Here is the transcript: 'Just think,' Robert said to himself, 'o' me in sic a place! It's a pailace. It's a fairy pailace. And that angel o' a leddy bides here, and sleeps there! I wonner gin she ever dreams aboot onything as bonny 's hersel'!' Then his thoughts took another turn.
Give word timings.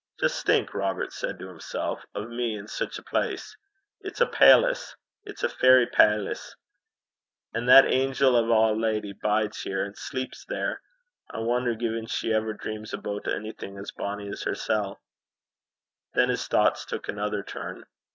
'Just 0.19 0.47
think,' 0.47 0.73
Robert 0.73 1.13
said 1.13 1.37
to 1.37 1.47
himself, 1.47 2.07
'o' 2.15 2.25
me 2.27 2.55
in 2.57 2.67
sic 2.67 2.97
a 2.97 3.03
place! 3.03 3.55
It's 3.99 4.19
a 4.19 4.25
pailace. 4.25 4.95
It's 5.25 5.43
a 5.43 5.47
fairy 5.49 5.85
pailace. 5.85 6.55
And 7.53 7.69
that 7.69 7.85
angel 7.85 8.35
o' 8.35 8.71
a 8.73 8.73
leddy 8.73 9.13
bides 9.13 9.61
here, 9.61 9.85
and 9.85 9.95
sleeps 9.95 10.43
there! 10.43 10.81
I 11.29 11.37
wonner 11.41 11.75
gin 11.75 12.07
she 12.07 12.33
ever 12.33 12.53
dreams 12.53 12.95
aboot 12.95 13.27
onything 13.27 13.77
as 13.77 13.91
bonny 13.91 14.27
's 14.31 14.45
hersel'!' 14.45 14.99
Then 16.15 16.29
his 16.29 16.47
thoughts 16.47 16.83
took 16.83 17.07
another 17.07 17.43
turn. 17.43 17.83